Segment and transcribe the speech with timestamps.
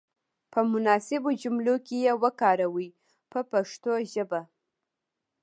[0.51, 2.89] په مناسبو جملو کې یې وکاروئ
[3.31, 4.41] په پښتو ژبه.